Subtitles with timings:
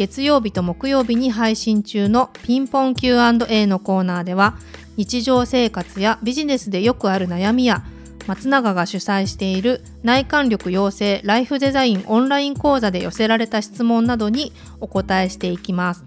[0.00, 4.56] 月曜日と木曜日に配信中のピンポン Q&A のコーナーでは
[4.96, 7.84] 日常生活やビジネスでよくある悩みや
[8.26, 16.06] 松永が主催している内観力養成ライフデザインオンライン講座で寄せられた質問などにお答えしていきます。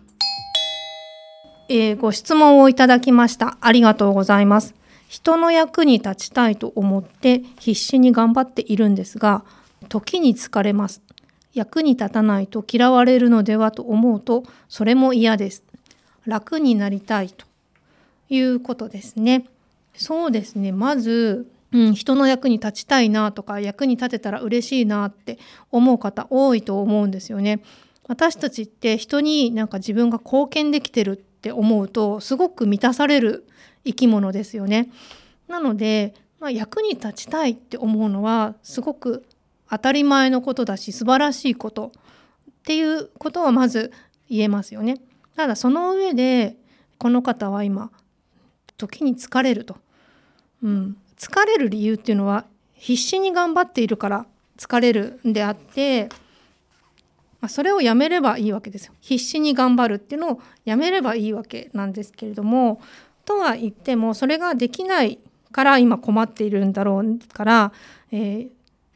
[1.70, 3.60] えー、ご質問をいただきました。
[3.62, 4.74] ありがとうございます。
[5.08, 9.46] 人の役に立ちたいと思って必死に頑張っているんですが、
[9.88, 11.03] 時に疲れます。
[11.54, 15.64] 役に立たないと嫌われるのではと思うとそれも嫌です。
[16.26, 17.46] 楽になりたいと
[18.30, 19.46] いうことですね。
[19.96, 20.72] そうですね。
[20.72, 25.38] まず、うん、人の役に立ちたいなとか役に立てたら嬉しいなって
[25.72, 27.62] 思う方多いと思うんですよね。
[28.08, 33.48] 私たちって人になんか自分が貢献できてるって思うとすごく満たされる
[33.86, 34.90] 生き物ですよね。
[35.48, 39.26] なので、まあ、役に立ちたいって思うのはすごく
[39.74, 43.92] 当たり前のことだし素晴らしいことっていうことはまず
[44.30, 45.02] 言えますよね。
[45.36, 46.56] ただその上で
[47.00, 47.90] この方は今
[48.78, 49.78] 時に疲れると、
[50.62, 56.10] うん、疲れる理由っていうのは必死に頑張っているから疲れるんであって、
[57.42, 58.94] まあ、それをやめればいいわけですよ。
[59.02, 62.80] 必死に頑張るっていうのをやめればいいわけなんですけれども
[63.26, 65.18] とは言ってもそれができない
[65.52, 67.74] から今困っているんだろうから、
[68.12, 68.48] えー、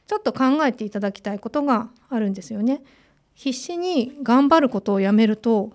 [0.07, 2.81] ちょっと考えていただきたいことがあるんですよね。
[3.35, 5.71] 必死に頑張ることをやめると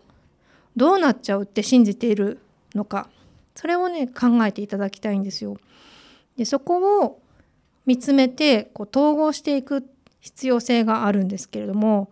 [0.76, 2.40] どうなっちゃうって信じている
[2.74, 3.08] のか
[3.54, 5.58] それをね考えていただきたいんですよ。
[6.36, 7.20] でそこを
[7.86, 9.88] 見つめてこう統合していく
[10.20, 12.10] 必要性があるんですけれども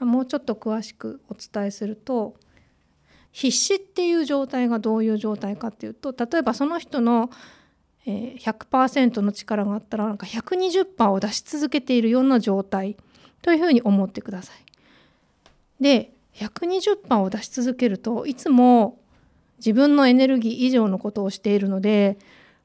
[0.00, 2.34] もうちょっと詳しくお伝えすると
[3.32, 7.30] 必死っていう状態がどういう状態かっていうと例えばその人の
[8.08, 12.96] 100%の力があったらなんか120%を出し続けているような状態
[13.42, 15.82] というふうに思ってください。
[15.82, 18.98] で120%を出し続けるといつも
[19.58, 22.18] 自分のエネルギー以上のことをしているので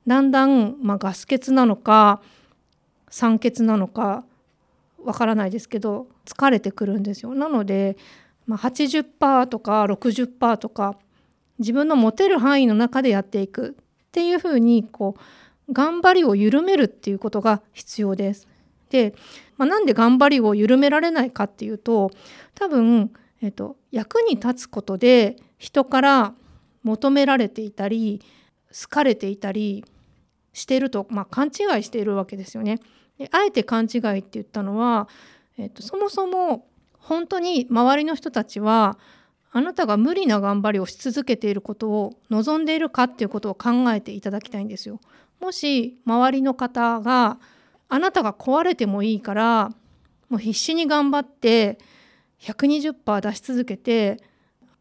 [0.05, 2.21] だんだん、まあ、ガス欠なのか
[3.09, 4.23] 酸欠なのか
[5.03, 7.33] わからないですけど疲れてくるんですよ。
[7.35, 7.97] なので、
[8.45, 10.97] まあ、80%とか60%とか
[11.59, 13.75] 自分の持てる範囲の中でやっていく
[14.13, 15.15] っていうふうにこ
[15.67, 18.47] う頑張りを緩めるっていうことが必要です。
[18.91, 19.15] で、
[19.57, 22.11] まあ、なんで頑張りを緩められないかっていうと
[22.53, 26.33] 多分、えっと、役に立つことで人から
[26.83, 28.21] 求められていたり
[28.69, 29.83] 好かれていたり
[30.51, 32.79] してると、まあ、勘違いしているわけですよね。
[33.17, 35.07] であえて勘違いって言ったのは、
[35.57, 36.67] えっと、そもそも
[36.99, 38.99] 本当に周りの人たちは
[39.55, 44.99] あなたが無理な頑張りをし続けていることを望んでいるかっていうことを考えていただきたいんですよ。
[45.39, 47.37] もし周りの方が
[47.87, 49.71] あなたが壊れてもいいから
[50.29, 51.77] もう必死に頑張って
[52.41, 54.23] 120%出し続けて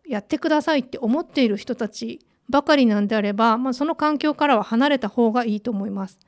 [0.09, 6.19] やってくださいって思っている人たちばかりなんであれば、まあ、その環境からは離れた方がいいと思います。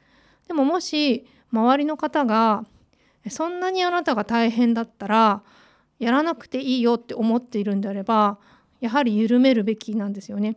[0.47, 2.67] でももし周りの方が
[3.31, 5.43] そんなにあなたが大変だったら
[5.99, 8.39] やらなくていいよって思っているんであれば
[8.81, 10.57] やはり緩めるべきなんですよね。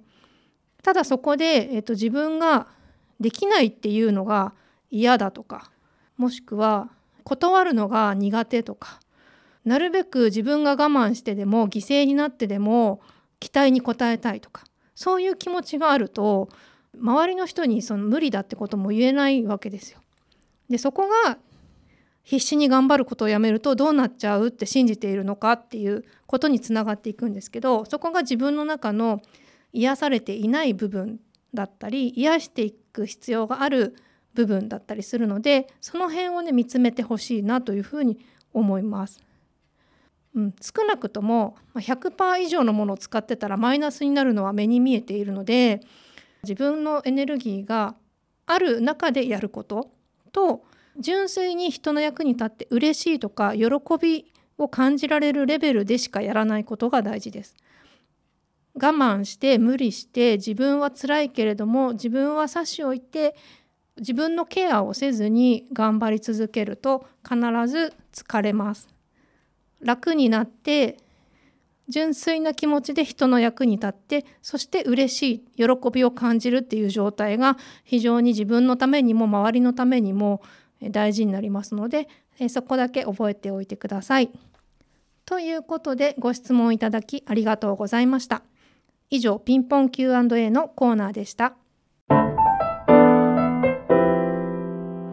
[0.83, 2.67] ただそこで、えっと、自分が
[3.19, 4.53] できないっていうのが
[4.89, 5.71] 嫌だとか
[6.17, 6.89] もしくは
[7.23, 8.99] 断るのが苦手とか
[9.65, 13.01] なるべく自分が我慢してでも犠牲になってでも
[13.39, 14.63] 期待に応えたいとか
[14.95, 16.49] そういう気持ちがあると
[16.97, 19.99] 周りの人にその無理だってことも言えないわけですよ。
[20.69, 21.37] でそこが
[22.27, 29.21] 必死に頑張ることをやめるとどうなっちゃうって信じているのかっていうことにつながっていくんですけどそこが自分の中の
[29.71, 31.21] 癒されていない部分
[31.53, 33.95] だったり癒していく必要がある
[34.33, 38.19] 部分だったりするのでその辺をね見つめてほしいなというふうに
[38.51, 39.21] 思います。
[40.35, 45.79] うん、少なくとも100%以上のものを使ってたらマイナスになるのは目に見えているので
[46.43, 47.95] 自分のエネルギーが
[48.45, 49.91] ある中でやること
[50.33, 50.65] と
[50.99, 53.65] 純粋に人の役に立って嬉しいとか喜
[54.01, 57.55] びを感じられるレベルでしかやらないことが大事です。
[58.73, 63.35] 我慢して無理して自分は辛いけれども自分は差し置いて
[63.97, 68.87] 自分のケアをせずに頑張り続けると必ず疲れます。
[69.81, 70.97] 楽になって
[71.87, 80.41] 純粋な気持ちで人の役に立ってそして嬉しい喜びを感じるっていう状態が非常に自分のためにも周りのためにも
[80.81, 82.07] 大事になりますので
[82.49, 84.29] そこだけ覚えておいてください。
[85.25, 88.43] ということでご質問いただきありがとうございました。
[89.09, 91.55] 以上ピンポン Q&A のコーナーでした。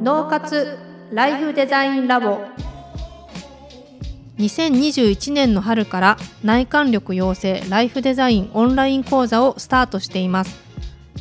[0.04, 0.76] 脳活
[1.12, 2.38] ライフデザインラボ
[4.38, 10.63] 2021年の春から内観力養成ライフデザインオンライン講座をスタートしています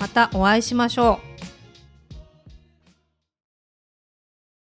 [0.00, 1.29] またお会いしましょう。